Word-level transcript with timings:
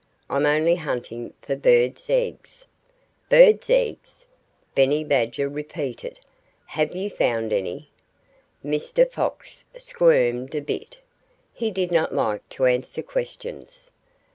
"I'm 0.31 0.47
only 0.47 0.73
hunting 0.77 1.35
for 1.43 1.55
birds' 1.55 2.09
eggs." 2.09 2.65
"Birds' 3.29 3.69
eggs!" 3.69 4.25
Benny 4.73 5.03
Badger 5.03 5.47
repeated. 5.47 6.19
"Have 6.65 6.95
you 6.95 7.07
found 7.07 7.53
any?" 7.53 7.91
Mr. 8.65 9.07
Fox 9.07 9.65
squirmed 9.77 10.55
a 10.55 10.61
bit. 10.61 10.97
He 11.53 11.69
did 11.69 11.91
not 11.91 12.11
like 12.11 12.49
to 12.49 12.65
answer 12.65 13.03
questions. 13.03 13.91